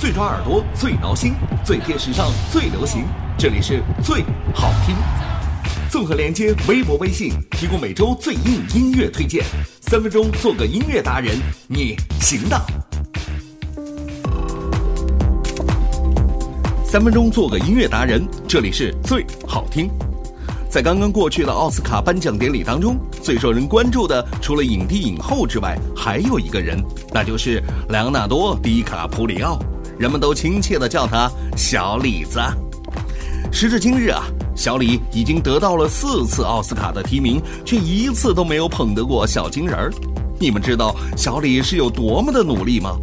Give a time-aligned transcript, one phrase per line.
[0.00, 3.04] 最抓耳朵，最挠心，最贴时尚，最流行。
[3.36, 4.96] 这里是最好听。
[5.90, 9.44] 综合连接微博、微信，提供每周最硬音乐推荐。
[9.82, 11.36] 三分钟做个音乐达人，
[11.68, 12.58] 你行的。
[16.82, 19.90] 三分钟做个音乐达人，这里是最好听。
[20.70, 26.82] 在刚刚过去的奥斯卡颁奖典礼当中，最受人关注的，除了影帝、影后之外，还有一个人，
[27.12, 29.58] 那就是莱昂纳多·迪卡普里奥，
[30.00, 32.40] 人们都亲切地叫他“小李子”。
[33.52, 34.24] 时至今日啊，
[34.56, 39.92] 小李已经得到了四次奥斯卡的提名，却一次都没有捧得过小金人儿。
[40.38, 42.96] 你们知道小李是有多么的努力吗？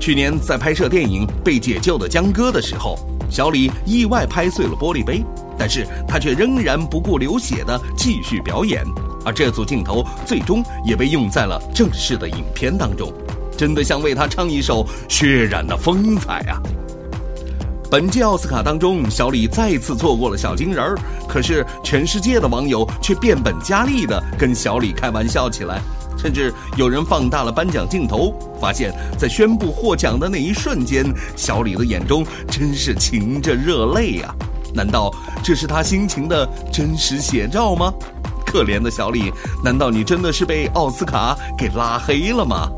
[0.00, 5.22] 去年在拍摄电影《被解救的江歌》的时候，小李意外拍碎了玻璃杯。
[5.58, 8.82] 但是他却仍然不顾流血的继续表演，
[9.22, 13.12] 而这组镜头最终也被用在了正式的影片当中，
[13.62, 16.58] 真的像为他唱一首血染的风采啊！
[17.88, 25.80] 本届奥斯卡当中，小李再次错过了小金人儿，可是全世界的网友却变本加厉的跟小李开玩笑起来，
[26.18, 34.34] 甚至有人放大了颁奖镜头，发现，在宣布获奖的那一瞬间，小李的眼中真是噙着热泪啊！
[34.74, 35.08] 难道
[35.40, 37.94] 这是他心情的真实写照吗？
[38.44, 42.68] 可怜的小李，难道你真的是被奥斯卡给拉黑了吗？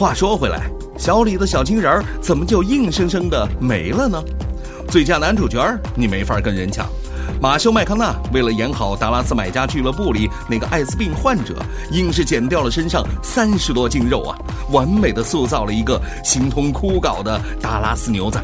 [0.00, 0.62] 话说回来，
[0.96, 4.18] 小李的小金人儿怎么就硬生生的没了呢？
[4.88, 5.62] 最佳男主角
[5.94, 6.88] 你没法跟人抢，
[7.38, 11.54] 马修麦康纳为了演好《达拉斯买家俱乐部》里那个艾滋病患者，
[11.92, 14.38] 硬是减掉了身上三十多斤肉啊，
[14.70, 18.42] 完美的塑造了一个形同枯槁的达拉斯牛仔。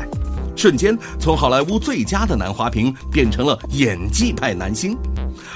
[0.55, 4.95] 瞬间从好莱坞最佳的男花瓶变成了演技派男星，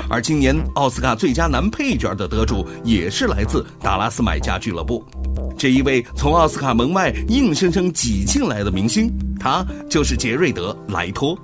[0.08, 5.04] 而今年奥斯卡最佳男配角的得主也是来自《达拉斯买家俱乐部》，
[5.60, 11.38] 这一位从奥斯卡门外硬生生挤进来的明星，他就是杰瑞德·莱托。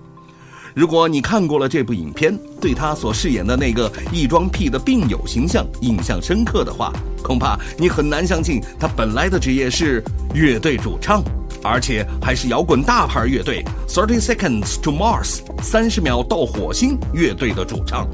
[0.75, 6.91] 如果你看过了这部影片，对他所饰演的那个异装癖的病友形象印象深刻的话，
[7.23, 11.23] 恐怕你很难相信他本来的职业是乐队主唱。
[11.63, 18.09] 而且还是摇滚大牌乐队 Thirty Seconds to Mars 三十秒到火星乐队的主唱。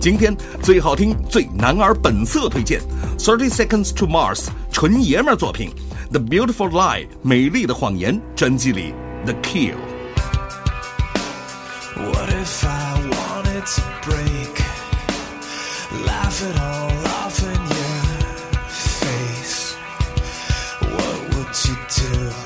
[0.00, 2.80] 今天最好听、最男儿本色推荐
[3.18, 5.70] Thirty Seconds to Mars 纯爷们儿作品
[6.10, 8.92] The Beautiful Lie 美丽的谎言专辑里
[9.24, 14.62] The Kill。What if I wanted to break?
[16.04, 18.02] Laugh it all off in your
[18.70, 19.76] face.
[20.80, 22.45] What would you do?